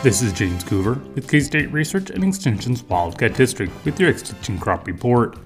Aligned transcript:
This 0.00 0.22
is 0.22 0.32
James 0.32 0.62
Coover 0.62 1.02
with 1.16 1.28
K 1.28 1.40
State 1.40 1.72
Research 1.72 2.10
and 2.10 2.22
Extension's 2.22 2.84
Wildcat 2.84 3.34
District 3.34 3.72
with 3.84 3.98
your 3.98 4.10
Extension 4.10 4.56
Crop 4.56 4.86
Report. 4.86 5.36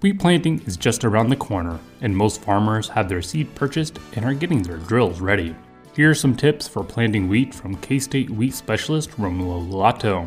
Wheat 0.00 0.18
planting 0.18 0.62
is 0.62 0.78
just 0.78 1.04
around 1.04 1.28
the 1.28 1.36
corner, 1.36 1.78
and 2.00 2.16
most 2.16 2.40
farmers 2.40 2.88
have 2.88 3.06
their 3.06 3.20
seed 3.20 3.54
purchased 3.54 3.98
and 4.14 4.24
are 4.24 4.32
getting 4.32 4.62
their 4.62 4.78
drills 4.78 5.20
ready. 5.20 5.54
Here 5.94 6.08
are 6.08 6.14
some 6.14 6.34
tips 6.34 6.66
for 6.66 6.82
planting 6.82 7.28
wheat 7.28 7.54
from 7.54 7.76
K 7.76 7.98
State 7.98 8.30
wheat 8.30 8.54
specialist 8.54 9.10
Romulo 9.18 9.70
Lollato. 9.70 10.26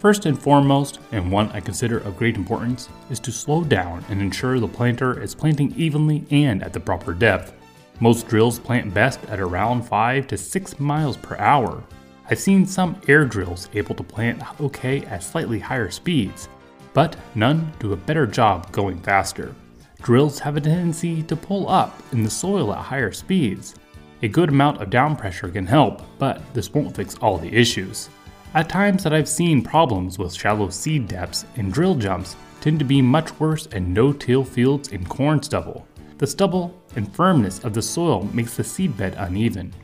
First 0.00 0.26
and 0.26 0.36
foremost, 0.36 0.98
and 1.12 1.30
one 1.30 1.48
I 1.52 1.60
consider 1.60 1.98
of 1.98 2.16
great 2.16 2.34
importance, 2.34 2.88
is 3.08 3.20
to 3.20 3.30
slow 3.30 3.62
down 3.62 4.04
and 4.08 4.20
ensure 4.20 4.58
the 4.58 4.66
planter 4.66 5.22
is 5.22 5.32
planting 5.32 5.72
evenly 5.76 6.26
and 6.32 6.60
at 6.64 6.72
the 6.72 6.80
proper 6.80 7.14
depth. 7.14 7.52
Most 8.00 8.26
drills 8.26 8.58
plant 8.58 8.92
best 8.92 9.24
at 9.26 9.38
around 9.38 9.82
5 9.84 10.26
to 10.26 10.36
6 10.36 10.80
miles 10.80 11.16
per 11.16 11.36
hour. 11.36 11.84
I've 12.32 12.40
seen 12.40 12.64
some 12.64 12.98
air 13.08 13.26
drills 13.26 13.68
able 13.74 13.94
to 13.94 14.02
plant 14.02 14.42
okay 14.58 15.04
at 15.04 15.22
slightly 15.22 15.58
higher 15.58 15.90
speeds, 15.90 16.48
but 16.94 17.14
none 17.34 17.70
do 17.78 17.92
a 17.92 17.96
better 17.96 18.26
job 18.26 18.72
going 18.72 18.98
faster. 19.02 19.54
Drills 20.00 20.38
have 20.38 20.56
a 20.56 20.60
tendency 20.62 21.22
to 21.24 21.36
pull 21.36 21.68
up 21.68 22.02
in 22.10 22.22
the 22.22 22.30
soil 22.30 22.72
at 22.72 22.78
higher 22.78 23.12
speeds. 23.12 23.74
A 24.22 24.28
good 24.28 24.48
amount 24.48 24.80
of 24.80 24.88
down 24.88 25.14
pressure 25.14 25.50
can 25.50 25.66
help, 25.66 26.00
but 26.18 26.40
this 26.54 26.72
won't 26.72 26.96
fix 26.96 27.16
all 27.16 27.36
the 27.36 27.54
issues. 27.54 28.08
At 28.54 28.70
times 28.70 29.04
that 29.04 29.12
I've 29.12 29.28
seen 29.28 29.60
problems 29.60 30.18
with 30.18 30.32
shallow 30.32 30.70
seed 30.70 31.08
depths 31.08 31.44
and 31.56 31.70
drill 31.70 31.96
jumps 31.96 32.36
tend 32.62 32.78
to 32.78 32.86
be 32.86 33.02
much 33.02 33.38
worse 33.38 33.66
in 33.66 33.92
no-till 33.92 34.42
fields 34.42 34.88
in 34.88 35.04
corn 35.04 35.42
stubble. 35.42 35.86
The 36.16 36.26
stubble 36.26 36.80
and 36.96 37.14
firmness 37.14 37.62
of 37.62 37.74
the 37.74 37.82
soil 37.82 38.26
makes 38.32 38.56
the 38.56 38.62
seedbed 38.62 39.22
uneven. 39.22 39.74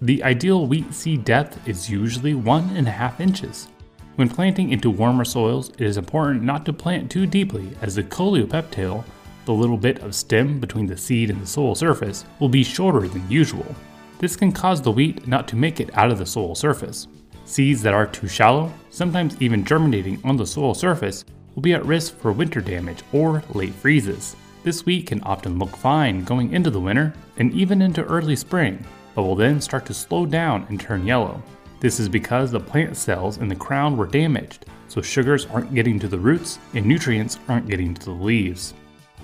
The 0.00 0.22
ideal 0.22 0.64
wheat 0.64 0.94
seed 0.94 1.24
depth 1.24 1.66
is 1.66 1.90
usually 1.90 2.34
one 2.34 2.70
and 2.76 2.86
a 2.86 2.92
half 2.92 3.20
inches. 3.20 3.66
When 4.14 4.28
planting 4.28 4.70
into 4.70 4.90
warmer 4.90 5.24
soils, 5.24 5.70
it 5.70 5.80
is 5.80 5.96
important 5.96 6.44
not 6.44 6.64
to 6.66 6.72
plant 6.72 7.10
too 7.10 7.26
deeply 7.26 7.70
as 7.82 7.96
the 7.96 8.04
coleoptile, 8.04 9.04
the 9.44 9.52
little 9.52 9.76
bit 9.76 9.98
of 9.98 10.14
stem 10.14 10.60
between 10.60 10.86
the 10.86 10.96
seed 10.96 11.30
and 11.30 11.42
the 11.42 11.46
soil 11.46 11.74
surface, 11.74 12.24
will 12.38 12.48
be 12.48 12.62
shorter 12.62 13.08
than 13.08 13.28
usual. 13.28 13.74
This 14.20 14.36
can 14.36 14.52
cause 14.52 14.80
the 14.80 14.92
wheat 14.92 15.26
not 15.26 15.48
to 15.48 15.56
make 15.56 15.80
it 15.80 15.90
out 15.96 16.12
of 16.12 16.18
the 16.18 16.26
soil 16.26 16.54
surface. 16.54 17.08
Seeds 17.44 17.82
that 17.82 17.94
are 17.94 18.06
too 18.06 18.28
shallow, 18.28 18.72
sometimes 18.90 19.40
even 19.40 19.64
germinating 19.64 20.20
on 20.22 20.36
the 20.36 20.46
soil 20.46 20.74
surface, 20.74 21.24
will 21.56 21.62
be 21.62 21.74
at 21.74 21.84
risk 21.84 22.16
for 22.18 22.30
winter 22.30 22.60
damage 22.60 23.02
or 23.12 23.42
late 23.52 23.74
freezes. 23.74 24.36
This 24.62 24.86
wheat 24.86 25.08
can 25.08 25.22
often 25.22 25.58
look 25.58 25.76
fine 25.76 26.22
going 26.22 26.52
into 26.52 26.70
the 26.70 26.80
winter 26.80 27.14
and 27.36 27.52
even 27.52 27.82
into 27.82 28.04
early 28.04 28.36
spring, 28.36 28.84
but 29.18 29.24
will 29.24 29.34
then 29.34 29.60
start 29.60 29.84
to 29.84 29.92
slow 29.92 30.24
down 30.24 30.64
and 30.68 30.80
turn 30.80 31.04
yellow. 31.04 31.42
This 31.80 31.98
is 31.98 32.08
because 32.08 32.52
the 32.52 32.60
plant 32.60 32.96
cells 32.96 33.38
in 33.38 33.48
the 33.48 33.56
crown 33.56 33.96
were 33.96 34.06
damaged, 34.06 34.66
so 34.86 35.02
sugars 35.02 35.44
aren't 35.46 35.74
getting 35.74 35.98
to 35.98 36.06
the 36.06 36.16
roots 36.16 36.60
and 36.74 36.86
nutrients 36.86 37.40
aren't 37.48 37.66
getting 37.66 37.94
to 37.94 38.04
the 38.04 38.12
leaves. 38.12 38.74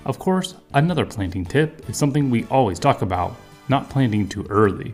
Of 0.03 0.19
course, 0.19 0.55
another 0.73 1.05
planting 1.05 1.45
tip 1.45 1.89
is 1.89 1.95
something 1.95 2.29
we 2.29 2.43
always 2.47 2.77
talk 2.77 3.03
about 3.03 3.37
not 3.69 3.89
planting 3.89 4.27
too 4.27 4.45
early. 4.49 4.93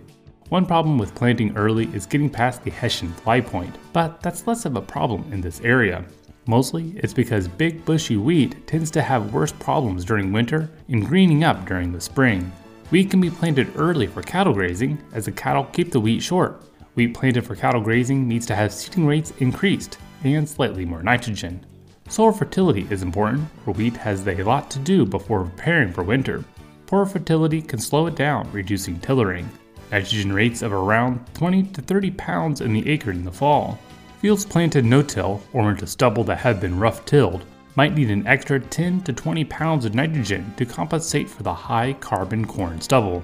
One 0.50 0.68
problem 0.68 1.00
with 1.00 1.16
planting 1.16 1.58
early 1.58 1.86
is 1.96 2.06
getting 2.06 2.30
past 2.30 2.64
the 2.64 2.70
Hessian 2.70 3.12
fly 3.12 3.42
point, 3.42 3.76
but 3.94 4.22
that's 4.22 4.46
less 4.46 4.66
of 4.66 4.76
a 4.76 4.82
problem 4.82 5.26
in 5.34 5.42
this 5.42 5.62
area. 5.62 6.06
Mostly, 6.46 6.94
it's 6.98 7.12
because 7.12 7.48
big 7.48 7.84
bushy 7.86 8.18
wheat 8.18 8.68
tends 8.68 8.92
to 8.92 9.02
have 9.02 9.34
worse 9.34 9.52
problems 9.52 10.06
during 10.06 10.32
winter 10.32 10.70
and 10.90 11.04
greening 11.04 11.44
up 11.44 11.66
during 11.66 11.92
the 11.92 12.00
spring. 12.00 12.52
Wheat 12.92 13.10
can 13.10 13.22
be 13.22 13.30
planted 13.30 13.72
early 13.78 14.06
for 14.06 14.22
cattle 14.22 14.54
grazing, 14.54 15.02
as 15.14 15.24
the 15.24 15.32
cattle 15.32 15.64
keep 15.72 15.94
the 15.94 16.00
wheat 16.00 16.22
short. 16.22 16.62
Wheat 16.96 17.14
planted 17.14 17.46
for 17.46 17.56
cattle 17.56 17.80
grazing 17.80 18.28
needs 18.28 18.46
to 18.48 18.56
have 18.56 18.74
seeding 18.74 19.06
rates 19.06 19.32
increased 19.40 19.98
and 20.26 20.48
slightly 20.48 20.84
more 20.84 21.02
nitrogen. 21.02 21.66
Soil 22.10 22.34
fertility 22.34 22.86
is 22.90 23.02
important, 23.02 23.48
for 23.64 23.72
wheat 23.72 23.96
has 23.96 24.28
a 24.28 24.44
lot 24.44 24.70
to 24.72 24.80
do 24.80 25.06
before 25.06 25.46
preparing 25.46 25.94
for 25.94 26.04
winter. 26.04 26.44
Poor 26.86 27.06
fertility 27.06 27.62
can 27.62 27.80
slow 27.80 28.08
it 28.08 28.16
down, 28.16 28.52
reducing 28.52 29.00
tillering 29.00 29.50
nitrogen 29.90 30.34
rates 30.34 30.62
of 30.62 30.74
around 30.74 31.26
20 31.34 31.64
to 31.64 31.82
30 31.82 32.12
pounds 32.12 32.60
in 32.60 32.74
the 32.74 32.90
acre 32.90 33.12
in 33.12 33.24
the 33.24 33.32
fall. 33.32 33.80
Fields 34.20 34.46
planted 34.46 34.84
no-till 34.84 35.42
or 35.54 35.72
into 35.72 35.88
stubble 35.88 36.26
that 36.26 36.40
have 36.40 36.60
been 36.60 36.78
rough 36.78 37.06
tilled 37.06 37.46
might 37.76 37.94
need 37.94 38.12
an 38.12 38.28
extra 38.28 38.60
10 38.60 39.02
to 39.04 39.14
20 39.14 39.46
pounds 39.46 39.86
of 39.86 39.96
nitrogen 39.96 40.54
to 40.58 40.66
compensate 40.66 41.30
for 41.30 41.44
the 41.44 41.54
high 41.54 41.94
carbon 41.94 42.46
corn 42.46 42.82
stubble. 42.82 43.24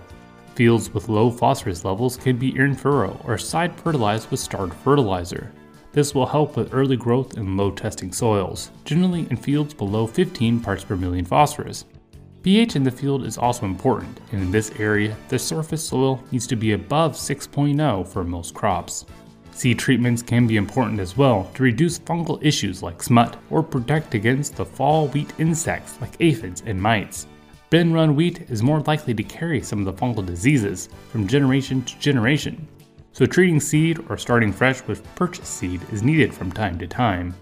Fields 0.55 0.93
with 0.93 1.09
low 1.09 1.29
phosphorus 1.29 1.85
levels 1.85 2.17
can 2.17 2.37
be 2.37 2.57
in 2.57 2.73
furrow 2.73 3.19
or 3.25 3.37
side 3.37 3.75
fertilized 3.75 4.31
with 4.31 4.39
starter 4.39 4.73
fertilizer. 4.73 5.51
This 5.91 6.13
will 6.13 6.25
help 6.25 6.55
with 6.55 6.73
early 6.73 6.97
growth 6.97 7.37
in 7.37 7.57
low 7.57 7.71
testing 7.71 8.11
soils, 8.11 8.71
generally 8.85 9.27
in 9.29 9.37
fields 9.37 9.73
below 9.73 10.07
15 10.07 10.59
parts 10.59 10.83
per 10.83 10.95
million 10.95 11.25
phosphorus. 11.25 11.85
pH 12.43 12.75
in 12.75 12.83
the 12.83 12.91
field 12.91 13.25
is 13.25 13.37
also 13.37 13.65
important, 13.65 14.19
and 14.31 14.41
in 14.41 14.51
this 14.51 14.71
area, 14.79 15.15
the 15.27 15.39
surface 15.39 15.83
soil 15.83 16.23
needs 16.31 16.47
to 16.47 16.55
be 16.55 16.73
above 16.73 17.13
6.0 17.13 18.07
for 18.07 18.23
most 18.23 18.53
crops. 18.53 19.05
Seed 19.57 19.79
treatments 19.79 20.21
can 20.21 20.45
be 20.45 20.55
important 20.55 20.99
as 20.99 21.17
well 21.17 21.49
to 21.55 21.63
reduce 21.63 21.97
fungal 21.97 22.37
issues 22.43 22.83
like 22.83 23.01
smut 23.01 23.37
or 23.49 23.63
protect 23.63 24.13
against 24.13 24.55
the 24.55 24.63
fall 24.63 25.07
wheat 25.07 25.33
insects 25.39 25.99
like 25.99 26.15
aphids 26.19 26.61
and 26.67 26.79
mites. 26.79 27.25
Bin 27.71 27.91
run 27.91 28.15
wheat 28.15 28.41
is 28.51 28.61
more 28.61 28.81
likely 28.81 29.15
to 29.15 29.23
carry 29.23 29.59
some 29.59 29.79
of 29.79 29.85
the 29.85 29.99
fungal 29.99 30.23
diseases 30.23 30.89
from 31.09 31.25
generation 31.25 31.81
to 31.85 31.97
generation, 31.97 32.67
so 33.13 33.25
treating 33.25 33.59
seed 33.59 33.99
or 34.09 34.15
starting 34.15 34.53
fresh 34.53 34.83
with 34.83 35.03
purchased 35.15 35.55
seed 35.55 35.81
is 35.91 36.03
needed 36.03 36.31
from 36.31 36.51
time 36.51 36.77
to 36.77 36.85
time. 36.85 37.33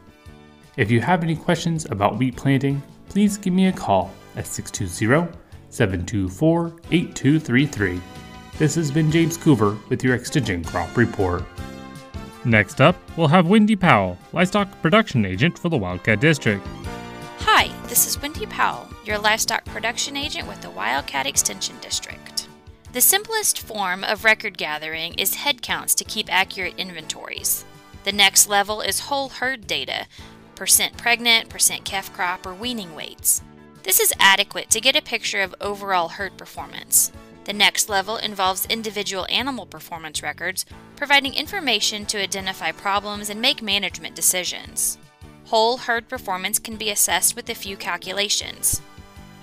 If 0.78 0.90
you 0.90 1.02
have 1.02 1.22
any 1.22 1.36
questions 1.36 1.84
about 1.84 2.18
wheat 2.18 2.38
planting, 2.38 2.81
please 3.09 3.38
give 3.38 3.52
me 3.52 3.68
a 3.68 3.74
call 3.74 4.09
at 4.38 4.48
620 4.48 5.38
724 5.68 6.68
8233. 6.92 8.02
This 8.58 8.75
has 8.75 8.90
been 8.90 9.12
James 9.12 9.38
Coover 9.38 9.78
with 9.90 10.02
your 10.02 10.16
Extension 10.16 10.64
Crop 10.64 10.96
Report. 10.96 11.44
Next 12.45 12.79
up, 12.79 12.95
we'll 13.17 13.28
have 13.29 13.47
Wendy 13.47 13.75
Powell, 13.75 14.19
Livestock 14.31 14.69
Production 14.83 15.25
Agent 15.25 15.57
for 15.57 15.69
the 15.69 15.78
Wildcat 15.78 16.19
District. 16.19 16.63
Hi, 17.39 17.72
this 17.88 18.06
is 18.06 18.22
Wendy 18.22 18.45
Powell, 18.45 18.88
your 19.03 19.17
Livestock 19.17 19.66
Production 19.66 20.16
Agent 20.16 20.47
with 20.47 20.61
the 20.61 20.69
Wildcat 20.69 21.25
Extension 21.25 21.75
District. 21.81 22.47
The 22.94 23.01
simplest 23.01 23.59
form 23.59 24.03
of 24.03 24.23
record 24.23 24.59
gathering 24.59 25.16
is 25.16 25.35
head 25.35 25.63
counts 25.63 25.95
to 25.95 26.03
keep 26.03 26.31
accurate 26.31 26.75
inventories. 26.78 27.66
The 28.03 28.11
next 28.11 28.47
level 28.47 28.79
is 28.79 29.00
whole 29.00 29.29
herd 29.29 29.66
data, 29.66 30.06
percent 30.53 30.97
pregnant, 30.97 31.50
percent 31.50 31.83
calf 31.83 32.13
crop, 32.13 32.45
or 32.45 32.53
weaning 32.53 32.94
weights. 32.94 33.41
This 33.81 34.00
is 34.00 34.13
adequate 34.19 34.69
to 34.69 34.81
get 34.81 34.95
a 34.95 35.01
picture 35.01 35.41
of 35.41 35.56
overall 35.59 36.09
herd 36.09 36.38
performance. 36.38 37.12
The 37.45 37.53
next 37.53 37.89
level 37.89 38.17
involves 38.17 38.66
individual 38.66 39.28
animal 39.29 39.67
performance 39.67 40.23
records, 40.23 40.66
providing 40.95 41.35
information 41.35 42.06
to 42.07 42.22
identify 42.22 42.72
problems 42.72 43.29
and 43.29 43.39
make 43.39 43.61
management 43.61 44.16
decisions. 44.16 44.97
Whole 45.45 45.78
herd 45.78 46.09
performance 46.09 46.57
can 46.57 46.75
be 46.75 46.89
assessed 46.89 47.35
with 47.35 47.47
a 47.50 47.56
few 47.56 47.78
calculations. 47.78 48.81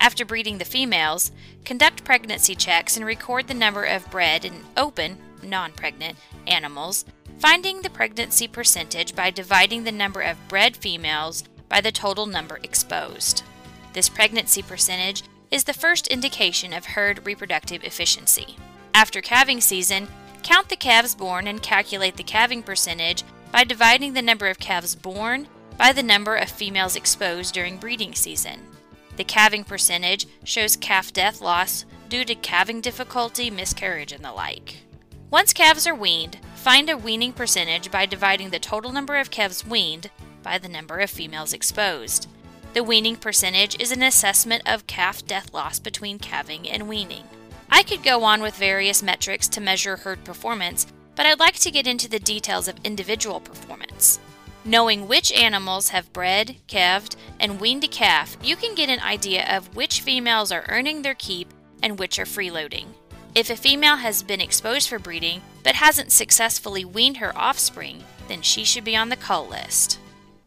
After 0.01 0.25
breeding 0.25 0.57
the 0.57 0.65
females, 0.65 1.31
conduct 1.63 2.03
pregnancy 2.03 2.55
checks 2.55 2.97
and 2.97 3.05
record 3.05 3.47
the 3.47 3.53
number 3.53 3.85
of 3.85 4.11
bred 4.11 4.43
and 4.43 4.65
open, 4.75 5.17
non 5.41 5.71
pregnant, 5.71 6.17
animals, 6.45 7.05
finding 7.39 7.81
the 7.81 7.89
pregnancy 7.89 8.49
percentage 8.49 9.15
by 9.15 9.31
dividing 9.31 9.85
the 9.85 9.93
number 9.93 10.19
of 10.19 10.47
bred 10.49 10.75
females 10.75 11.45
by 11.69 11.79
the 11.79 11.91
total 11.91 12.25
number 12.25 12.59
exposed. 12.63 13.43
This 13.93 14.09
pregnancy 14.09 14.61
percentage 14.61 15.23
is 15.53 15.65
the 15.65 15.73
first 15.73 16.07
indication 16.07 16.73
of 16.73 16.83
herd 16.83 17.27
reproductive 17.27 17.83
efficiency. 17.83 18.57
After 18.95 19.21
calving 19.21 19.61
season, 19.61 20.07
count 20.41 20.67
the 20.67 20.75
calves 20.75 21.13
born 21.13 21.45
and 21.45 21.61
calculate 21.61 22.17
the 22.17 22.23
calving 22.23 22.63
percentage 22.63 23.23
by 23.51 23.63
dividing 23.63 24.13
the 24.13 24.23
number 24.23 24.47
of 24.47 24.57
calves 24.57 24.95
born 24.95 25.47
by 25.77 25.93
the 25.93 26.01
number 26.01 26.35
of 26.35 26.49
females 26.49 26.95
exposed 26.95 27.53
during 27.53 27.77
breeding 27.77 28.15
season. 28.15 28.61
The 29.15 29.23
calving 29.23 29.63
percentage 29.63 30.25
shows 30.43 30.75
calf 30.75 31.13
death 31.13 31.39
loss 31.39 31.85
due 32.09 32.25
to 32.25 32.33
calving 32.33 32.81
difficulty, 32.81 33.51
miscarriage, 33.51 34.11
and 34.11 34.25
the 34.25 34.31
like. 34.31 34.77
Once 35.29 35.53
calves 35.53 35.85
are 35.85 35.93
weaned, 35.93 36.39
find 36.55 36.89
a 36.89 36.97
weaning 36.97 37.31
percentage 37.31 37.91
by 37.91 38.07
dividing 38.07 38.49
the 38.49 38.57
total 38.57 38.91
number 38.91 39.17
of 39.17 39.29
calves 39.29 39.63
weaned 39.63 40.09
by 40.41 40.57
the 40.57 40.67
number 40.67 40.97
of 40.97 41.11
females 41.11 41.53
exposed. 41.53 42.27
The 42.73 42.83
weaning 42.83 43.17
percentage 43.17 43.79
is 43.79 43.91
an 43.91 44.01
assessment 44.01 44.63
of 44.65 44.87
calf 44.87 45.23
death 45.27 45.53
loss 45.53 45.77
between 45.77 46.17
calving 46.17 46.67
and 46.67 46.89
weaning. 46.89 47.23
I 47.69 47.83
could 47.83 48.01
go 48.01 48.23
on 48.23 48.41
with 48.41 48.55
various 48.55 49.03
metrics 49.03 49.47
to 49.49 49.61
measure 49.61 49.97
herd 49.97 50.23
performance, 50.23 50.87
but 51.15 51.27
I'd 51.27 51.39
like 51.39 51.53
to 51.59 51.69
get 51.69 51.85
into 51.85 52.09
the 52.09 52.17
details 52.17 52.67
of 52.67 52.79
individual 52.83 53.39
performance. 53.39 54.19
Knowing 54.65 55.07
which 55.07 55.31
animals 55.33 55.89
have 55.89 56.11
bred, 56.13 56.55
calved, 56.65 57.15
and 57.39 57.61
weaned 57.61 57.83
a 57.83 57.87
calf, 57.87 58.37
you 58.41 58.55
can 58.55 58.73
get 58.73 58.89
an 58.89 59.01
idea 59.01 59.45
of 59.55 59.75
which 59.75 60.01
females 60.01 60.51
are 60.51 60.65
earning 60.67 61.03
their 61.03 61.13
keep 61.13 61.53
and 61.83 61.99
which 61.99 62.17
are 62.17 62.25
freeloading. 62.25 62.87
If 63.35 63.51
a 63.51 63.55
female 63.55 63.97
has 63.97 64.23
been 64.23 64.41
exposed 64.41 64.89
for 64.89 64.97
breeding 64.97 65.43
but 65.61 65.75
hasn't 65.75 66.11
successfully 66.11 66.85
weaned 66.85 67.17
her 67.17 67.37
offspring, 67.37 68.03
then 68.27 68.41
she 68.41 68.63
should 68.63 68.83
be 68.83 68.95
on 68.95 69.09
the 69.09 69.15
cull 69.15 69.47
list. 69.47 69.99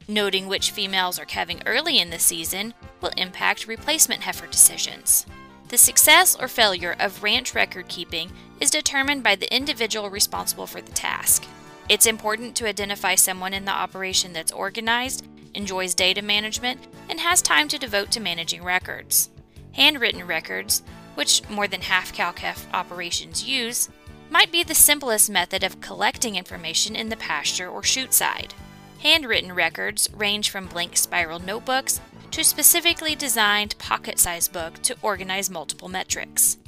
Noting 0.09 0.47
which 0.47 0.71
females 0.71 1.19
are 1.19 1.25
calving 1.25 1.61
early 1.67 1.99
in 1.99 2.11
the 2.11 2.21
season 2.21 2.75
will 3.01 3.11
impact 3.17 3.67
replacement 3.67 4.23
heifer 4.23 4.47
decisions. 4.47 5.27
The 5.69 5.79
success 5.79 6.37
or 6.39 6.47
failure 6.47 6.95
of 7.01 7.25
ranch 7.25 7.57
record 7.57 7.89
keeping 7.89 8.31
is 8.61 8.71
determined 8.71 9.25
by 9.25 9.35
the 9.35 9.53
individual 9.53 10.09
responsible 10.09 10.69
for 10.69 10.81
the 10.81 10.93
task. 10.93 11.45
It's 11.89 12.07
important 12.07 12.55
to 12.57 12.69
identify 12.69 13.17
someone 13.17 13.53
in 13.53 13.65
the 13.65 13.73
operation 13.73 14.33
that's 14.33 14.53
organized, 14.53 15.27
enjoys 15.55 15.93
data 15.93 16.23
management, 16.23 16.87
and 17.09 17.19
has 17.19 17.43
time 17.43 17.67
to 17.69 17.79
devote 17.79 18.13
to 18.13 18.21
managing 18.21 18.63
records. 18.63 19.31
Handwritten 19.73 20.25
records, 20.25 20.83
which 21.17 21.49
more 21.51 21.67
than 21.67 21.81
half 21.81 22.13
cow-calf 22.13 22.69
operations 22.73 23.43
use, 23.43 23.89
might 24.31 24.53
be 24.53 24.63
the 24.63 24.75
simplest 24.75 25.31
method 25.31 25.65
of 25.65 25.81
collecting 25.81 26.37
information 26.37 26.95
in 26.95 27.09
the 27.09 27.17
pasture 27.17 27.69
or 27.69 27.83
chute 27.83 28.15
side. 28.15 28.55
Handwritten 29.03 29.53
records 29.55 30.09
range 30.15 30.51
from 30.51 30.67
blank 30.67 30.97
spiral 30.97 31.39
notebooks 31.39 32.01
to 32.31 32.43
specifically 32.43 33.15
designed 33.15 33.79
pocket 33.79 34.19
sized 34.19 34.53
book 34.53 34.83
to 34.83 34.97
organize 35.03 35.51
multiple 35.51 35.89
metrics. 35.89 36.59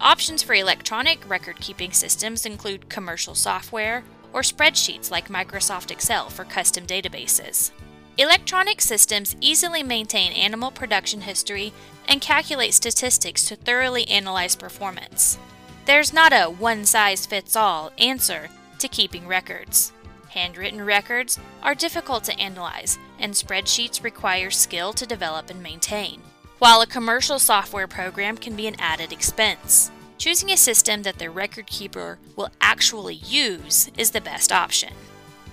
Options 0.00 0.42
for 0.42 0.54
electronic 0.54 1.26
record 1.28 1.60
keeping 1.60 1.92
systems 1.92 2.44
include 2.44 2.88
commercial 2.88 3.34
software 3.34 4.04
or 4.32 4.42
spreadsheets 4.42 5.10
like 5.10 5.28
Microsoft 5.28 5.90
Excel 5.90 6.28
for 6.28 6.44
custom 6.44 6.86
databases. 6.86 7.70
Electronic 8.18 8.80
systems 8.80 9.34
easily 9.40 9.82
maintain 9.82 10.32
animal 10.32 10.70
production 10.70 11.22
history 11.22 11.72
and 12.06 12.20
calculate 12.20 12.74
statistics 12.74 13.46
to 13.46 13.56
thoroughly 13.56 14.06
analyze 14.08 14.54
performance. 14.54 15.38
There's 15.86 16.12
not 16.12 16.32
a 16.32 16.44
one 16.44 16.84
size 16.84 17.26
fits 17.26 17.56
all 17.56 17.90
answer 17.98 18.50
to 18.78 18.88
keeping 18.88 19.26
records. 19.26 19.93
Handwritten 20.34 20.84
records 20.84 21.38
are 21.62 21.76
difficult 21.76 22.24
to 22.24 22.36
analyze, 22.40 22.98
and 23.20 23.32
spreadsheets 23.32 24.02
require 24.02 24.50
skill 24.50 24.92
to 24.94 25.06
develop 25.06 25.48
and 25.48 25.62
maintain, 25.62 26.20
while 26.58 26.80
a 26.80 26.88
commercial 26.88 27.38
software 27.38 27.86
program 27.86 28.36
can 28.36 28.56
be 28.56 28.66
an 28.66 28.74
added 28.80 29.12
expense. 29.12 29.92
Choosing 30.18 30.50
a 30.50 30.56
system 30.56 31.04
that 31.04 31.20
the 31.20 31.30
record 31.30 31.68
keeper 31.68 32.18
will 32.34 32.50
actually 32.60 33.14
use 33.14 33.88
is 33.96 34.10
the 34.10 34.20
best 34.20 34.50
option. 34.50 34.92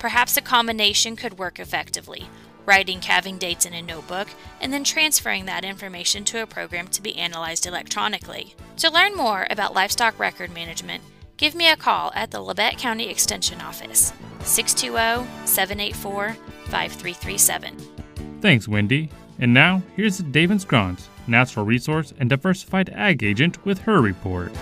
Perhaps 0.00 0.36
a 0.36 0.40
combination 0.40 1.14
could 1.14 1.38
work 1.38 1.60
effectively, 1.60 2.28
writing 2.66 2.98
calving 2.98 3.38
dates 3.38 3.64
in 3.64 3.74
a 3.74 3.82
notebook, 3.82 4.26
and 4.60 4.72
then 4.72 4.82
transferring 4.82 5.44
that 5.44 5.64
information 5.64 6.24
to 6.24 6.42
a 6.42 6.46
program 6.46 6.88
to 6.88 7.00
be 7.00 7.16
analyzed 7.16 7.66
electronically. 7.66 8.56
To 8.78 8.90
learn 8.90 9.14
more 9.14 9.46
about 9.48 9.74
livestock 9.74 10.18
record 10.18 10.52
management, 10.52 11.04
give 11.42 11.56
me 11.56 11.68
a 11.68 11.76
call 11.76 12.12
at 12.14 12.30
the 12.30 12.38
Labette 12.38 12.78
County 12.78 13.10
Extension 13.10 13.60
Office, 13.62 14.12
620 14.44 15.28
784 15.44 16.36
5337. 16.66 17.76
Thanks, 18.40 18.68
Wendy. 18.68 19.10
And 19.40 19.52
now, 19.52 19.82
here's 19.96 20.18
David 20.18 20.60
Scrons, 20.60 21.08
Natural 21.26 21.66
Resource 21.66 22.14
and 22.20 22.30
Diversified 22.30 22.90
Ag 22.90 23.24
Agent, 23.24 23.64
with 23.66 23.80
her 23.80 24.00
report. 24.00 24.52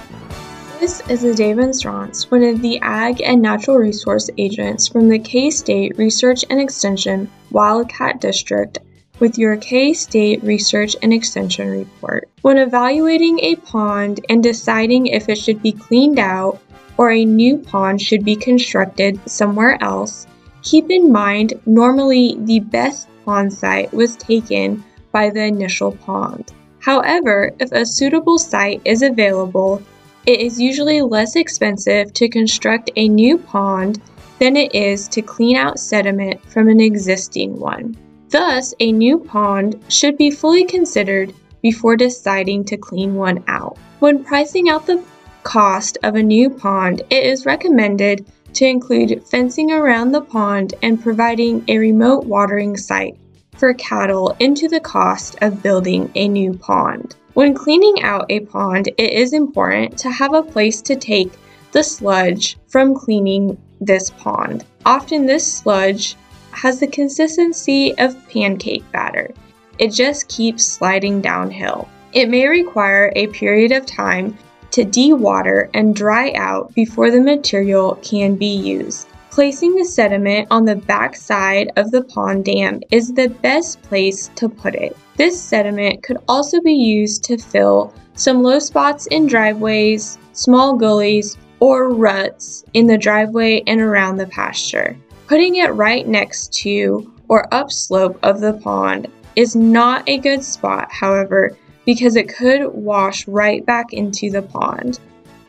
This 0.78 1.06
is 1.10 1.20
the 1.20 1.34
David 1.34 1.74
Strauss, 1.74 2.30
one 2.30 2.42
of 2.42 2.62
the 2.62 2.78
Ag 2.80 3.20
and 3.20 3.42
Natural 3.42 3.76
Resource 3.76 4.30
Agents 4.38 4.88
from 4.88 5.10
the 5.10 5.18
K 5.18 5.50
State 5.50 5.98
Research 5.98 6.46
and 6.48 6.58
Extension 6.58 7.30
Wildcat 7.50 8.22
District 8.22 8.78
with 9.18 9.36
your 9.36 9.58
K 9.58 9.92
State 9.92 10.42
Research 10.42 10.96
and 11.02 11.12
Extension 11.12 11.68
report. 11.68 12.30
When 12.40 12.56
evaluating 12.56 13.38
a 13.40 13.56
pond 13.56 14.24
and 14.30 14.42
deciding 14.42 15.08
if 15.08 15.28
it 15.28 15.36
should 15.36 15.62
be 15.62 15.72
cleaned 15.72 16.18
out 16.18 16.58
or 17.00 17.11
a 17.11 17.25
new 17.25 17.56
pond 17.56 17.99
should 17.99 18.23
be 18.26 18.37
constructed 18.37 19.19
somewhere 19.26 19.82
else, 19.82 20.26
keep 20.61 20.91
in 20.91 21.11
mind 21.11 21.55
normally 21.64 22.37
the 22.41 22.61
best 22.61 23.08
pond 23.25 23.50
site 23.50 23.91
was 23.94 24.17
taken 24.17 24.85
by 25.11 25.31
the 25.31 25.43
initial 25.43 25.93
pond. 25.93 26.52
However, 26.79 27.52
if 27.58 27.73
a 27.73 27.87
suitable 27.87 28.37
site 28.37 28.82
is 28.85 29.00
available, 29.00 29.81
it 30.26 30.41
is 30.41 30.61
usually 30.61 31.00
less 31.00 31.37
expensive 31.37 32.12
to 32.12 32.29
construct 32.29 32.91
a 32.97 33.08
new 33.08 33.38
pond 33.38 34.02
than 34.38 34.55
it 34.55 34.75
is 34.75 35.08
to 35.08 35.23
clean 35.23 35.56
out 35.56 35.81
sediment 35.81 36.44
from 36.50 36.69
an 36.69 36.81
existing 36.81 37.58
one. 37.58 37.97
Thus, 38.29 38.75
a 38.79 38.93
new 38.93 39.19
pond 39.19 39.82
should 39.88 40.19
be 40.19 40.31
fully 40.31 40.64
considered 40.64 41.32
before 41.62 41.97
deciding 41.97 42.67
to 42.67 42.76
clean 42.76 43.14
one 43.14 43.43
out. 43.49 43.79
When 44.00 44.23
pricing 44.23 44.69
out 44.69 44.85
the 44.87 44.99
cost 45.42 45.98
of 46.02 46.14
a 46.14 46.22
new 46.22 46.50
pond, 46.50 47.02
it 47.10 47.25
is 47.25 47.46
recommended 47.46 48.26
to 48.54 48.66
include 48.66 49.22
fencing 49.26 49.72
around 49.72 50.12
the 50.12 50.20
pond 50.20 50.75
and 50.82 51.02
providing 51.02 51.64
a 51.69 51.78
remote 51.78 52.25
watering 52.25 52.76
site 52.76 53.16
for 53.56 53.75
cattle 53.75 54.37
into 54.40 54.69
the 54.69 54.81
cost 54.81 55.37
of 55.42 55.62
building 55.62 56.10
a 56.14 56.28
new 56.28 56.54
pond. 56.54 57.14
When 57.34 57.54
cleaning 57.54 58.02
out 58.02 58.26
a 58.28 58.40
pond, 58.40 58.88
it 58.88 59.12
is 59.12 59.32
important 59.32 59.98
to 59.98 60.10
have 60.10 60.34
a 60.34 60.42
place 60.42 60.82
to 60.82 60.96
take 60.96 61.32
the 61.72 61.84
sludge 61.84 62.58
from 62.69 62.94
cleaning 62.94 63.56
this 63.81 64.10
pond. 64.10 64.64
Often, 64.84 65.26
this 65.26 65.46
sludge 65.50 66.16
has 66.52 66.81
the 66.81 66.87
consistency 66.87 67.96
of 67.98 68.16
pancake 68.28 68.90
batter. 68.92 69.31
It 69.78 69.92
just 69.92 70.28
keeps 70.28 70.66
sliding 70.66 71.20
downhill. 71.20 71.88
It 72.12 72.28
may 72.28 72.48
require 72.48 73.12
a 73.14 73.28
period 73.28 73.72
of 73.72 73.87
time 73.87 74.37
to 74.72 74.84
dewater 74.84 75.69
and 75.75 75.94
dry 75.94 76.32
out 76.32 76.75
before 76.75 77.11
the 77.11 77.20
material 77.20 77.99
can 78.02 78.37
be 78.37 78.55
used. 78.55 79.08
Placing 79.31 79.76
the 79.76 79.84
sediment 79.84 80.49
on 80.50 80.64
the 80.64 80.76
back 80.76 81.14
side 81.14 81.70
of 81.76 81.90
the 81.90 82.02
pond 82.02 82.44
dam 82.44 82.81
is 82.90 83.12
the 83.12 83.28
best 83.28 83.81
place 83.82 84.28
to 84.34 84.49
put 84.49 84.75
it. 84.75 84.96
This 85.17 85.40
sediment 85.40 86.02
could 86.02 86.19
also 86.28 86.61
be 86.61 86.75
used 86.75 87.22
to 87.25 87.38
fill 87.38 87.94
some 88.14 88.43
low 88.43 88.58
spots 88.58 89.06
in 89.06 89.26
driveways, 89.26 90.19
small 90.32 90.76
gullies, 90.76 91.37
or 91.61 91.90
ruts 91.90 92.64
in 92.75 92.87
the 92.87 92.99
driveway 92.99 93.62
and 93.66 93.81
around 93.81 94.16
the 94.16 94.26
pasture. 94.26 94.96
Putting 95.26 95.56
it 95.56 95.75
right 95.75 96.08
next 96.08 96.52
to 96.55 97.12
or 97.28 97.46
upslope 97.55 98.19
of 98.25 98.40
the 98.40 98.55
pond 98.55 99.06
is 99.37 99.55
not 99.55 100.02
a 100.08 100.19
good 100.19 100.43
spot, 100.43 100.90
however, 100.90 101.56
because 101.90 102.14
it 102.14 102.28
could 102.28 102.72
wash 102.72 103.26
right 103.26 103.66
back 103.66 103.92
into 103.92 104.31
the 104.31 104.42
pond. 104.42 105.00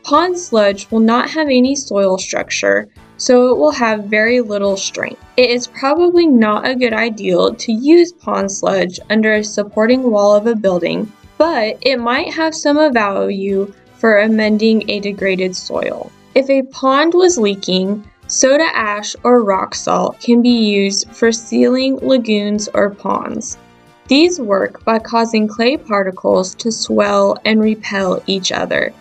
Pond 0.02 0.36
sludge 0.36 0.90
will 0.90 0.98
not 0.98 1.30
have 1.30 1.46
any 1.46 1.76
soil 1.76 2.18
structure, 2.18 2.88
so 3.16 3.52
it 3.52 3.58
will 3.58 3.70
have 3.70 4.06
very 4.06 4.40
little 4.40 4.76
strength. 4.76 5.22
It 5.36 5.50
is 5.50 5.68
probably 5.68 6.26
not 6.26 6.66
a 6.66 6.74
good 6.74 6.94
idea 6.94 7.52
to 7.56 7.72
use 7.72 8.10
pond 8.10 8.50
sludge 8.50 8.98
under 9.08 9.34
a 9.34 9.44
supporting 9.44 10.10
wall 10.10 10.34
of 10.34 10.48
a 10.48 10.56
building, 10.56 11.12
but 11.38 11.78
it 11.82 12.00
might 12.00 12.34
have 12.34 12.56
some 12.56 12.92
value 12.92 13.72
for 13.94 14.18
amending 14.18 14.90
a 14.90 14.98
degraded 14.98 15.54
soil. 15.54 16.10
If 16.34 16.50
a 16.50 16.64
pond 16.72 17.14
was 17.14 17.38
leaking, 17.38 18.04
Soda 18.26 18.66
ash 18.74 19.14
or 19.22 19.44
rock 19.44 19.76
salt 19.76 20.18
can 20.18 20.42
be 20.42 20.74
used 20.74 21.08
for 21.10 21.30
sealing 21.30 21.98
lagoons 22.02 22.68
or 22.74 22.90
ponds. 22.90 23.58
These 24.12 24.38
work 24.38 24.84
by 24.84 24.98
causing 24.98 25.48
clay 25.48 25.78
particles 25.78 26.54
to 26.56 26.70
swell 26.70 27.38
and 27.46 27.62
repel 27.62 28.22
each 28.26 28.52
other, 28.52 28.92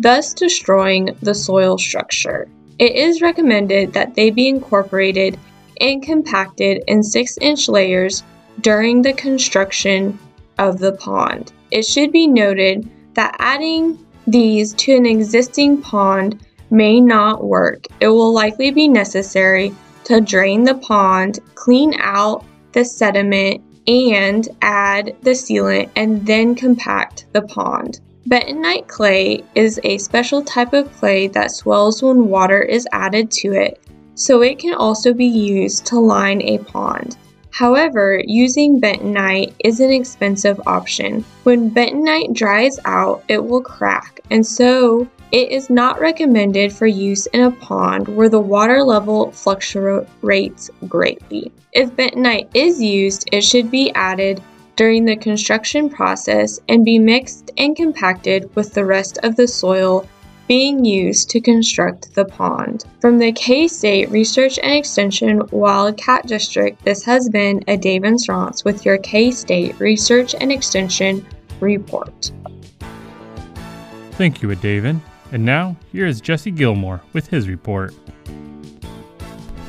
thus 0.00 0.34
destroying 0.34 1.16
the 1.22 1.36
soil 1.36 1.78
structure. 1.78 2.48
It 2.80 2.96
is 2.96 3.22
recommended 3.22 3.92
that 3.92 4.16
they 4.16 4.30
be 4.30 4.48
incorporated 4.48 5.38
and 5.80 6.02
compacted 6.02 6.82
in 6.88 7.04
6 7.04 7.38
inch 7.40 7.68
layers 7.68 8.24
during 8.60 9.02
the 9.02 9.12
construction 9.12 10.18
of 10.58 10.80
the 10.80 10.94
pond. 10.94 11.52
It 11.70 11.86
should 11.86 12.10
be 12.10 12.26
noted 12.26 12.90
that 13.14 13.36
adding 13.38 14.04
these 14.26 14.74
to 14.74 14.96
an 14.96 15.06
existing 15.06 15.80
pond 15.80 16.44
may 16.70 17.00
not 17.00 17.44
work. 17.44 17.86
It 18.00 18.08
will 18.08 18.32
likely 18.32 18.72
be 18.72 18.88
necessary 18.88 19.72
to 20.06 20.20
drain 20.20 20.64
the 20.64 20.74
pond, 20.74 21.38
clean 21.54 21.94
out 22.00 22.44
the 22.72 22.84
sediment, 22.84 23.62
and 23.88 24.48
add 24.62 25.16
the 25.22 25.30
sealant 25.30 25.90
and 25.96 26.26
then 26.26 26.54
compact 26.54 27.26
the 27.32 27.42
pond. 27.42 28.00
Bentonite 28.28 28.88
clay 28.88 29.44
is 29.54 29.78
a 29.84 29.98
special 29.98 30.42
type 30.42 30.72
of 30.72 30.92
clay 30.96 31.28
that 31.28 31.52
swells 31.52 32.02
when 32.02 32.28
water 32.28 32.60
is 32.60 32.88
added 32.92 33.30
to 33.30 33.52
it, 33.52 33.80
so 34.14 34.42
it 34.42 34.58
can 34.58 34.74
also 34.74 35.12
be 35.12 35.26
used 35.26 35.86
to 35.86 36.00
line 36.00 36.42
a 36.42 36.58
pond. 36.58 37.16
However, 37.52 38.20
using 38.26 38.80
bentonite 38.80 39.54
is 39.60 39.80
an 39.80 39.90
expensive 39.90 40.60
option. 40.66 41.24
When 41.44 41.70
bentonite 41.70 42.34
dries 42.34 42.78
out, 42.84 43.22
it 43.28 43.42
will 43.42 43.62
crack, 43.62 44.20
and 44.30 44.44
so 44.44 45.08
it 45.36 45.52
is 45.52 45.68
not 45.68 46.00
recommended 46.00 46.72
for 46.72 46.86
use 46.86 47.26
in 47.26 47.42
a 47.42 47.50
pond 47.50 48.08
where 48.08 48.30
the 48.30 48.40
water 48.40 48.82
level 48.82 49.30
fluctuates 49.32 50.70
greatly. 50.88 51.52
If 51.74 51.90
bentonite 51.90 52.48
is 52.54 52.80
used, 52.80 53.28
it 53.32 53.42
should 53.42 53.70
be 53.70 53.92
added 53.92 54.42
during 54.76 55.04
the 55.04 55.14
construction 55.14 55.90
process 55.90 56.58
and 56.70 56.86
be 56.86 56.98
mixed 56.98 57.50
and 57.58 57.76
compacted 57.76 58.48
with 58.56 58.72
the 58.72 58.86
rest 58.86 59.18
of 59.24 59.36
the 59.36 59.46
soil 59.46 60.08
being 60.48 60.86
used 60.86 61.28
to 61.28 61.40
construct 61.42 62.14
the 62.14 62.24
pond. 62.24 62.86
From 63.02 63.18
the 63.18 63.32
K 63.32 63.68
State 63.68 64.08
Research 64.08 64.58
and 64.62 64.72
Extension 64.72 65.42
Wildcat 65.50 66.26
District, 66.26 66.82
this 66.82 67.04
has 67.04 67.28
been 67.28 67.62
a 67.68 67.76
Dave 67.76 68.06
Strauss 68.16 68.64
with 68.64 68.86
your 68.86 68.96
K 68.96 69.30
State 69.32 69.78
Research 69.80 70.34
and 70.40 70.50
Extension 70.50 71.26
report. 71.60 72.32
Thank 74.12 74.40
you, 74.40 74.48
Adaven. 74.48 75.02
And 75.32 75.44
now, 75.44 75.76
here 75.92 76.06
is 76.06 76.20
Jesse 76.20 76.50
Gilmore 76.50 77.00
with 77.12 77.28
his 77.28 77.48
report. 77.48 77.92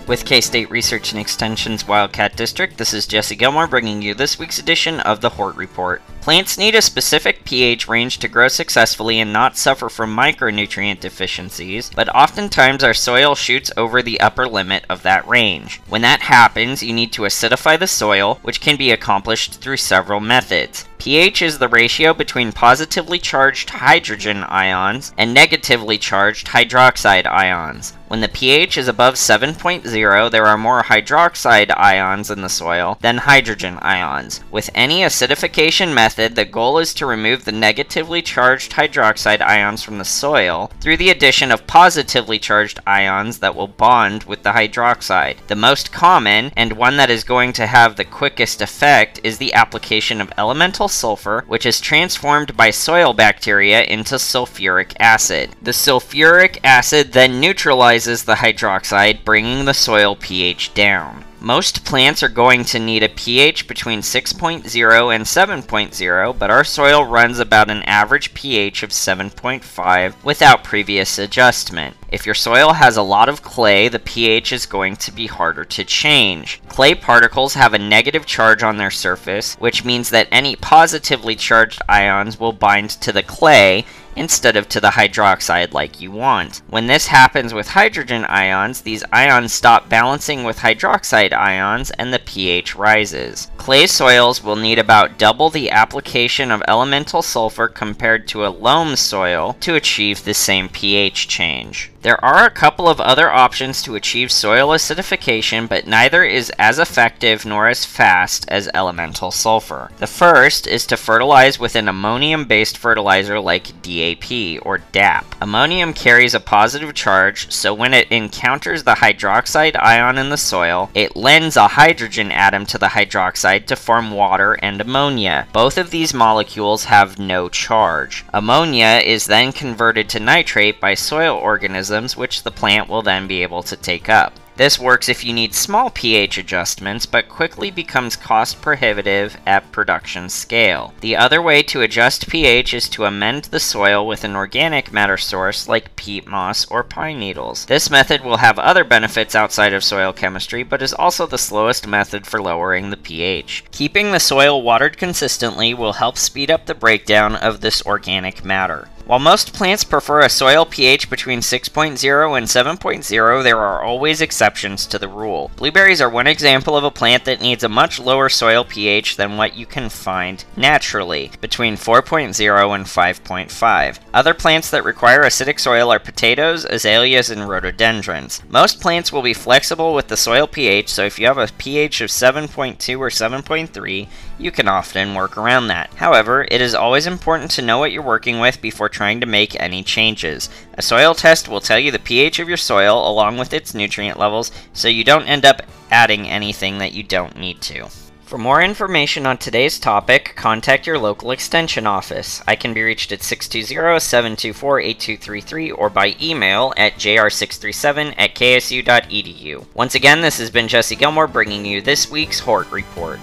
With 0.07 0.23
K 0.23 0.39
State 0.39 0.69
Research 0.69 1.11
and 1.11 1.19
Extension's 1.19 1.85
Wildcat 1.85 2.37
District, 2.37 2.77
this 2.77 2.93
is 2.93 3.07
Jesse 3.07 3.35
Gilmore 3.35 3.67
bringing 3.67 4.01
you 4.01 4.13
this 4.13 4.39
week's 4.39 4.57
edition 4.57 5.01
of 5.01 5.19
the 5.19 5.27
Hort 5.27 5.57
Report. 5.57 6.01
Plants 6.21 6.57
need 6.57 6.75
a 6.75 6.81
specific 6.81 7.43
pH 7.43 7.89
range 7.89 8.19
to 8.19 8.29
grow 8.29 8.47
successfully 8.47 9.19
and 9.19 9.33
not 9.33 9.57
suffer 9.57 9.89
from 9.89 10.15
micronutrient 10.15 11.01
deficiencies, 11.01 11.89
but 11.93 12.07
oftentimes 12.15 12.85
our 12.85 12.93
soil 12.93 13.35
shoots 13.35 13.71
over 13.75 14.01
the 14.01 14.21
upper 14.21 14.47
limit 14.47 14.85
of 14.89 15.03
that 15.03 15.27
range. 15.27 15.81
When 15.89 16.03
that 16.03 16.21
happens, 16.21 16.81
you 16.81 16.93
need 16.93 17.11
to 17.13 17.23
acidify 17.23 17.77
the 17.77 17.87
soil, 17.87 18.39
which 18.43 18.61
can 18.61 18.77
be 18.77 18.91
accomplished 18.91 19.55
through 19.55 19.77
several 19.77 20.21
methods 20.21 20.85
pH 20.97 21.41
is 21.41 21.57
the 21.57 21.67
ratio 21.67 22.13
between 22.13 22.51
positively 22.51 23.19
charged 23.19 23.69
hydrogen 23.69 24.43
ions 24.43 25.13
and 25.17 25.33
negatively 25.33 25.97
charged 25.97 26.47
hydroxide 26.47 27.25
ions. 27.25 27.93
When 28.07 28.21
the 28.21 28.29
pH 28.29 28.77
is 28.77 28.87
above 28.87 29.15
7.0, 29.15 30.31
there 30.31 30.45
are 30.45 30.57
more 30.57 30.81
hydroxide 30.81 31.77
ions 31.77 32.31
in 32.31 32.41
the 32.41 32.47
soil 32.47 32.97
than 33.01 33.17
hydrogen 33.17 33.77
ions. 33.81 34.39
With 34.49 34.69
any 34.73 35.01
acidification 35.01 35.93
method, 35.93 36.35
the 36.35 36.45
goal 36.45 36.79
is 36.79 36.93
to 36.95 37.05
remove 37.05 37.43
the 37.43 37.51
negatively 37.51 38.21
charged 38.21 38.71
hydroxide 38.71 39.41
ions 39.41 39.83
from 39.83 39.97
the 39.97 40.05
soil 40.05 40.71
through 40.79 40.97
the 40.97 41.09
addition 41.09 41.51
of 41.51 41.67
positively 41.67 42.39
charged 42.39 42.79
ions 42.87 43.39
that 43.39 43.55
will 43.55 43.67
bond 43.67 44.23
with 44.23 44.41
the 44.41 44.51
hydroxide. 44.51 45.35
The 45.47 45.55
most 45.55 45.91
common, 45.91 46.53
and 46.55 46.71
one 46.73 46.95
that 46.95 47.09
is 47.09 47.25
going 47.25 47.51
to 47.53 47.67
have 47.67 47.97
the 47.97 48.05
quickest 48.05 48.61
effect, 48.61 49.19
is 49.21 49.37
the 49.37 49.53
application 49.53 50.21
of 50.21 50.31
elemental 50.37 50.86
sulfur, 50.87 51.43
which 51.47 51.65
is 51.65 51.79
transformed 51.79 52.55
by 52.55 52.71
soil 52.71 53.13
bacteria 53.13 53.83
into 53.83 54.15
sulfuric 54.15 54.93
acid. 54.99 55.55
The 55.61 55.71
sulfuric 55.71 56.59
acid 56.63 57.13
then 57.13 57.39
neutralizes 57.39 58.23
the 58.23 58.35
hydroxide, 58.35 59.23
bringing 59.23 59.65
the 59.65 59.73
soil 59.73 60.15
pH 60.15 60.73
down. 60.73 61.23
Most 61.39 61.85
plants 61.85 62.23
are 62.23 62.29
going 62.29 62.65
to 62.65 62.79
need 62.79 63.03
a 63.03 63.09
pH 63.09 63.67
between 63.67 63.99
6.0 63.99 65.15
and 65.15 65.23
7.0, 65.23 66.39
but 66.39 66.49
our 66.49 66.63
soil 66.63 67.05
runs 67.05 67.37
about 67.37 67.69
an 67.69 67.83
average 67.83 68.33
pH 68.33 68.81
of 68.81 68.89
7.5 68.89 70.23
without 70.23 70.63
previous 70.63 71.19
adjustment. 71.19 71.95
If 72.11 72.25
your 72.25 72.33
soil 72.33 72.73
has 72.73 72.97
a 72.97 73.03
lot 73.03 73.29
of 73.29 73.43
clay, 73.43 73.87
the 73.87 73.99
pH 73.99 74.51
is 74.51 74.65
going 74.65 74.95
to 74.95 75.11
be 75.11 75.27
harder 75.27 75.63
to 75.65 75.83
change. 75.83 76.59
Clay 76.69 76.95
particles 76.95 77.53
have 77.53 77.75
a 77.75 77.79
negative 77.79 78.25
charge 78.25 78.63
on 78.63 78.77
their 78.77 78.91
surface, 78.91 79.55
which 79.55 79.85
means 79.85 80.09
that 80.09 80.27
any 80.31 80.55
positively 80.55 81.35
charged 81.35 81.81
ions 81.87 82.39
will 82.39 82.53
bind 82.53 82.89
to 82.89 83.11
the 83.11 83.23
clay 83.23 83.85
instead 84.17 84.55
of 84.55 84.67
to 84.69 84.79
the 84.79 84.89
hydroxide 84.89 85.73
like 85.73 86.01
you 86.01 86.11
want. 86.11 86.61
When 86.69 86.87
this 86.87 87.07
happens 87.07 87.53
with 87.53 87.69
hydrogen 87.69 88.25
ions, 88.25 88.81
these 88.81 89.03
ions 89.11 89.53
stop 89.53 89.89
balancing 89.89 90.43
with 90.43 90.59
hydroxide 90.59 91.33
ions 91.33 91.91
and 91.91 92.13
the 92.13 92.19
pH 92.19 92.75
rises. 92.75 93.49
Clay 93.57 93.87
soils 93.87 94.43
will 94.43 94.55
need 94.55 94.79
about 94.79 95.17
double 95.17 95.49
the 95.49 95.69
application 95.71 96.51
of 96.51 96.63
elemental 96.67 97.21
sulfur 97.21 97.67
compared 97.67 98.27
to 98.27 98.45
a 98.45 98.49
loam 98.49 98.95
soil 98.95 99.55
to 99.61 99.75
achieve 99.75 100.23
the 100.23 100.33
same 100.33 100.69
pH 100.69 101.27
change. 101.27 101.91
There 102.07 102.23
are 102.23 102.45
a 102.45 102.51
couple 102.51 102.87
of 102.87 103.01
other 103.01 103.29
options 103.29 103.81
to 103.81 103.95
achieve 103.95 104.31
soil 104.31 104.69
acidification, 104.69 105.67
but 105.67 105.87
neither 105.87 106.23
is 106.23 106.49
as 106.51 106.79
effective 106.79 107.45
nor 107.45 107.67
as 107.67 107.83
fast 107.83 108.45
as 108.47 108.69
elemental 108.73 109.29
sulfur. 109.29 109.91
The 109.97 110.07
first 110.07 110.67
is 110.67 110.85
to 110.85 110.95
fertilize 110.95 111.59
with 111.59 111.75
an 111.75 111.89
ammonium-based 111.89 112.77
fertilizer 112.77 113.41
like 113.41 113.81
MAP 114.07 114.65
or 114.65 114.77
DAP. 114.77 115.35
Ammonium 115.41 115.93
carries 115.93 116.33
a 116.33 116.39
positive 116.39 116.93
charge, 116.93 117.51
so 117.51 117.73
when 117.73 117.93
it 117.93 118.11
encounters 118.11 118.83
the 118.83 118.95
hydroxide 118.95 119.75
ion 119.81 120.17
in 120.17 120.29
the 120.29 120.37
soil, 120.37 120.89
it 120.93 121.15
lends 121.15 121.57
a 121.57 121.67
hydrogen 121.67 122.31
atom 122.31 122.65
to 122.67 122.77
the 122.77 122.87
hydroxide 122.87 123.65
to 123.65 123.75
form 123.75 124.11
water 124.11 124.53
and 124.53 124.79
ammonia. 124.79 125.47
Both 125.53 125.77
of 125.77 125.91
these 125.91 126.13
molecules 126.13 126.85
have 126.85 127.19
no 127.19 127.49
charge. 127.49 128.23
Ammonia 128.33 129.01
is 129.03 129.25
then 129.25 129.51
converted 129.51 130.09
to 130.09 130.19
nitrate 130.19 130.79
by 130.79 130.93
soil 130.93 131.35
organisms 131.35 132.15
which 132.15 132.43
the 132.43 132.51
plant 132.51 132.89
will 132.89 133.01
then 133.01 133.27
be 133.27 133.43
able 133.43 133.63
to 133.63 133.75
take 133.75 134.09
up. 134.09 134.33
This 134.57 134.79
works 134.79 135.07
if 135.07 135.23
you 135.23 135.33
need 135.33 135.53
small 135.53 135.91
pH 135.91 136.39
adjustments, 136.39 137.05
but 137.05 137.29
quickly 137.29 137.69
becomes 137.69 138.15
cost 138.15 138.59
prohibitive 138.59 139.37
at 139.45 139.71
production 139.71 140.29
scale. 140.29 140.95
The 141.01 141.15
other 141.15 141.43
way 141.43 141.61
to 141.61 141.83
adjust 141.83 142.27
pH 142.27 142.73
is 142.73 142.89
to 142.89 143.05
amend 143.05 143.45
the 143.45 143.59
soil 143.59 144.07
with 144.07 144.23
an 144.23 144.35
organic 144.35 144.91
matter 144.91 145.15
source 145.15 145.67
like 145.67 145.95
peat 145.95 146.25
moss 146.25 146.65
or 146.71 146.83
pine 146.83 147.19
needles. 147.19 147.65
This 147.65 147.91
method 147.91 148.23
will 148.23 148.37
have 148.37 148.57
other 148.57 148.83
benefits 148.83 149.35
outside 149.35 149.73
of 149.73 149.83
soil 149.83 150.11
chemistry, 150.11 150.63
but 150.63 150.81
is 150.81 150.93
also 150.93 151.27
the 151.27 151.37
slowest 151.37 151.85
method 151.85 152.25
for 152.25 152.41
lowering 152.41 152.89
the 152.89 152.97
pH. 152.97 153.63
Keeping 153.69 154.11
the 154.11 154.19
soil 154.19 154.63
watered 154.63 154.97
consistently 154.97 155.75
will 155.75 155.93
help 155.93 156.17
speed 156.17 156.49
up 156.49 156.65
the 156.65 156.73
breakdown 156.73 157.35
of 157.35 157.61
this 157.61 157.83
organic 157.85 158.43
matter. 158.43 158.89
While 159.07 159.19
most 159.19 159.53
plants 159.53 159.85
prefer 159.85 160.19
a 160.19 160.29
soil 160.29 160.65
pH 160.65 161.09
between 161.09 161.39
6.0 161.39 162.37
and 162.37 162.45
7.0, 162.45 163.41
there 163.41 163.57
are 163.57 163.81
always 163.81 164.19
exceptions 164.19 164.85
to 164.87 164.99
the 164.99 165.07
rule. 165.07 165.49
Blueberries 165.55 166.01
are 166.01 166.09
one 166.09 166.27
example 166.27 166.75
of 166.75 166.83
a 166.83 166.91
plant 166.91 167.23
that 167.23 167.39
needs 167.39 167.63
a 167.63 167.69
much 167.69 168.01
lower 168.01 168.27
soil 168.27 168.65
pH 168.65 169.15
than 169.15 169.37
what 169.37 169.55
you 169.55 169.65
can 169.65 169.87
find 169.87 170.43
naturally, 170.57 171.31
between 171.39 171.77
4.0 171.77 172.75
and 172.75 172.85
5.5. 172.85 173.99
Other 174.13 174.33
plants 174.33 174.69
that 174.71 174.83
require 174.83 175.23
acidic 175.23 175.61
soil 175.61 175.89
are 175.89 175.99
potatoes, 175.99 176.65
azaleas, 176.65 177.29
and 177.29 177.47
rhododendrons. 177.47 178.43
Most 178.49 178.81
plants 178.81 179.13
will 179.13 179.21
be 179.21 179.33
flexible 179.33 179.93
with 179.93 180.09
the 180.09 180.17
soil 180.17 180.47
pH, 180.47 180.89
so 180.89 181.05
if 181.05 181.17
you 181.17 181.27
have 181.27 181.37
a 181.37 181.47
pH 181.57 182.01
of 182.01 182.09
7.2 182.09 182.99
or 182.99 183.09
7.3, 183.09 184.09
you 184.39 184.51
can 184.51 184.67
often 184.67 185.15
work 185.15 185.37
around 185.37 185.67
that. 185.67 185.93
However, 185.95 186.45
it 186.49 186.61
is 186.61 186.75
always 186.75 187.07
important 187.07 187.51
to 187.51 187.61
know 187.61 187.79
what 187.79 187.91
you're 187.91 188.01
working 188.01 188.39
with 188.39 188.61
before 188.61 188.89
trying 188.89 189.19
to 189.21 189.25
make 189.25 189.59
any 189.59 189.83
changes. 189.83 190.49
A 190.75 190.81
soil 190.81 191.15
test 191.15 191.47
will 191.47 191.61
tell 191.61 191.79
you 191.79 191.91
the 191.91 191.99
pH 191.99 192.39
of 192.39 192.47
your 192.47 192.57
soil 192.57 193.07
along 193.07 193.37
with 193.37 193.53
its 193.53 193.73
nutrient 193.73 194.19
levels 194.19 194.51
so 194.73 194.87
you 194.87 195.03
don't 195.03 195.27
end 195.27 195.45
up 195.45 195.61
adding 195.91 196.27
anything 196.27 196.77
that 196.77 196.93
you 196.93 197.03
don't 197.03 197.37
need 197.37 197.61
to. 197.61 197.89
For 198.27 198.37
more 198.37 198.61
information 198.61 199.25
on 199.25 199.37
today's 199.37 199.79
topic, 199.79 200.33
contact 200.35 200.85
your 200.85 200.99
local 200.99 201.31
extension 201.31 201.87
office. 201.87 202.43
I 202.45 202.57
can 202.57 202.73
be 202.73 202.83
reached 202.83 203.13
at 203.13 203.21
620-724-8233 203.21 205.77
or 205.77 205.89
by 205.89 206.13
email 206.21 206.73
at 206.75 206.95
jr637 206.95 208.15
at 208.17 208.35
ksu.edu. 208.35 209.65
Once 209.73 209.95
again, 209.95 210.19
this 210.19 210.39
has 210.39 210.51
been 210.51 210.67
Jesse 210.67 210.97
Gilmore 210.97 211.27
bringing 211.27 211.65
you 211.65 211.81
this 211.81 212.11
week's 212.11 212.39
Hort 212.39 212.69
Report. 212.69 213.17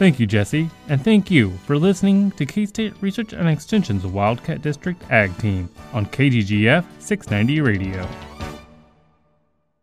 Thank 0.00 0.18
you, 0.18 0.26
Jesse, 0.26 0.70
and 0.88 1.04
thank 1.04 1.30
you 1.30 1.50
for 1.66 1.76
listening 1.76 2.30
to 2.30 2.46
K 2.46 2.64
State 2.64 2.94
Research 3.02 3.34
and 3.34 3.46
Extension's 3.46 4.06
Wildcat 4.06 4.62
District 4.62 4.98
Ag 5.10 5.36
Team 5.36 5.68
on 5.92 6.06
KGGF 6.06 6.86
690 6.98 7.60
Radio. 7.60 8.29